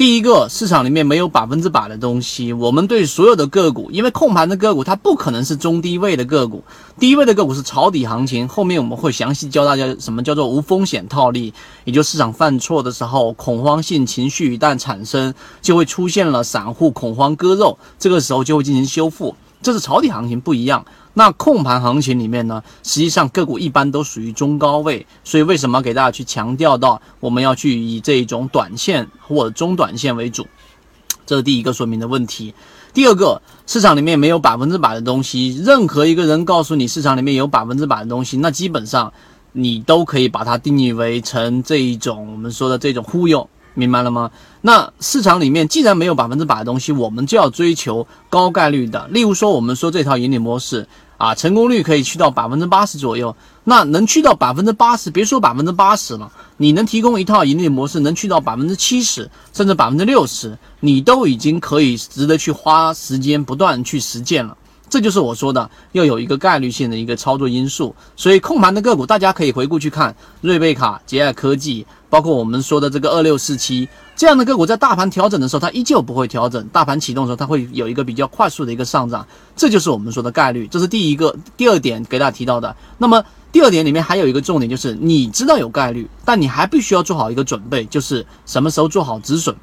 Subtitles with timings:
[0.00, 2.54] 第一个，市场里面没有百分之百的东西。
[2.54, 6.64] 我们对所有的个股，因为控盘的个股它不可能是中低位的个股，
[6.98, 8.48] 低位的个股是抄底行情。
[8.48, 11.52] 后面我们会详细教大家什么叫做无风险套利，
[11.84, 19.36] 也就市场犯错的时候，恐慌性情绪一旦产生，就会出现了散户恐慌割肉，这个时候就会进行修复。
[19.60, 20.82] 这是抄底行情不一样。
[21.14, 30.46] 那控盘行情里面呢，实际上个股一般都属于中高位，所以为什么给大家去强调到我们要去以这种短线或者中短线为主？
[31.26, 32.54] 这是第一个说明的问题。
[32.92, 39.12] 第二个，市场里面没有百分之百的东西，任何一个人告诉你市场里面有百分之百的东西，那基本上
[39.52, 43.48] 你都可以把它定义为成这一种我们说的这种忽悠。
[43.80, 44.30] 明白了吗？
[44.60, 49.08] 那市场里面既然没有百分之百的东西，我们就要追求高概率的。
[49.08, 53.34] 例如说，我们说这套盈利模式啊，成功率可以去到百分之八十左右。
[53.64, 64.56] 那能去到百分之八十，别说百分之八十了，你能提供一套盈利模式能去到百分之七十，甚至百分之六十，你都已经可以值得去花时间不断去实践了。
[64.90, 79.24] 这就是我说的要有一个概率性的一个操作因素，所以控盘的个股大家可以回顾去看瑞贝卡、捷爱科技，包括我们说的这个二六四七这样的个股，在大盘调整的时候，它依旧不会调整；大盘启动的时候，它会有一个比较快速的一个上涨。
[79.54, 81.34] 这就是我们说的概率，这是第一个。
[81.56, 89.54] 第二点给大家提到的，那么第二点里面还有一个重点，就是你知道有概率，但你还必须要做好一个准备，就是什么时候做好止损。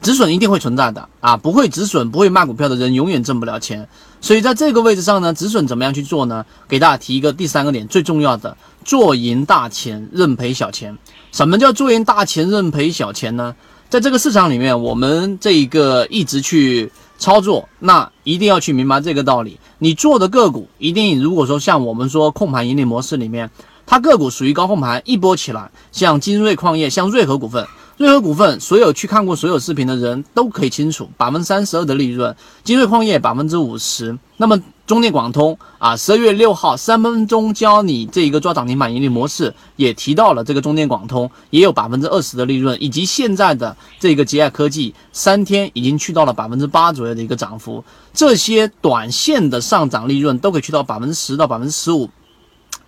[0.00, 3.88] 止损一定会存在的啊，不会止损、不会卖股票的人永远挣不了钱。
[4.20, 6.44] 所以在这个位置上呢，止损怎么样去做呢？
[6.68, 10.96] 给大家提一个第三个点，最重要的，做赢大钱，认赔小钱。
[11.32, 13.54] 什么叫做赢大钱，认赔小钱呢？
[13.88, 19.58] 在这个市场里面，我们这一个一直去操作，那一定要去明白这个道理。
[19.78, 23.50] 你做的个股一定，如果说像我们说控盘盈利模式里面，
[23.86, 27.66] 它个股属于高控盘，一波起来，像金瑞矿业，像瑞和股份。
[27.98, 34.16] 瑞和股份，所有去看过所有视频的人都可以清楚，百分之三十二的利润，金瑞矿业百分之五十。
[34.36, 47.82] 那么中电广通啊，十二月六号三分钟教你这一个抓涨停板盈利模式，也提到了这个中电广通也有百分之二十的利润，以及现在的这个捷爱科技三天已经去到了百分之八左右的一个涨幅，
[48.14, 52.08] 这些短线的上涨利润都可以去到百分之十到百分之十五，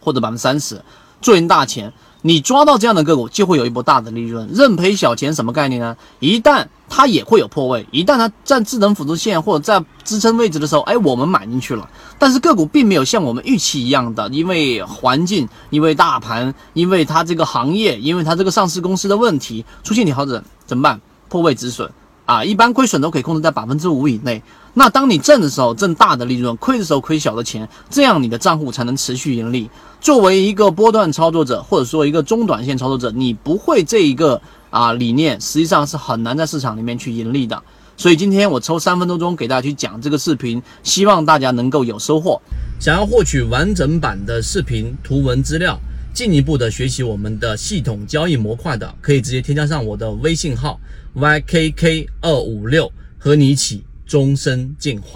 [0.00, 0.82] 或者百分之三十，
[1.20, 1.92] 赚大钱。
[2.22, 5.96] 你抓到这样的个股，就会有一波大的利润，认赔小钱什么概念呢？
[6.18, 11.88] 一旦它也会有破位，一旦它在智能辅助线或者在支撑位置的时候，哎，我们买进去了，
[12.18, 21.00] 但是个股并没有像我们预期一样的，因为环境，因为大盘，因为它这个行业，因为它这个上市公司的问题出现调整，怎么办？
[21.28, 21.88] 破位止损。
[22.26, 24.42] 啊，一般亏损都可以控制在百分之五以内。
[24.74, 29.70] 那当你挣的时候挣大的利润，亏的时候亏小的钱，这样你的账户才能持续盈利。
[30.00, 34.38] 作为一个波段操作者，或者说一个中短线操作者，你不会这一个
[34.68, 37.62] 啊理念，实际上是很难在市场里面去盈利的。
[37.96, 42.38] 所以今天我抽三分多钟给大家去讲这个视频，希望大家能够有收获。
[42.78, 45.78] 想要获取完整版的视频图文资料，
[46.16, 50.80] 进一步的学习我们的系统交易模块的，可以直接添加上我的微信号。
[51.14, 55.06] ykk 二五六和你一起终身进化。